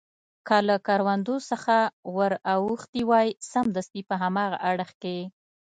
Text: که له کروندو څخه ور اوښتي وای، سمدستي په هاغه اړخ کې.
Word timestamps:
که 0.47 0.57
له 0.67 0.75
کروندو 0.87 1.35
څخه 1.49 1.77
ور 2.17 2.33
اوښتي 2.53 3.01
وای، 3.09 3.27
سمدستي 3.51 4.01
په 4.09 4.15
هاغه 4.21 4.57
اړخ 4.71 4.89
کې. 5.01 5.17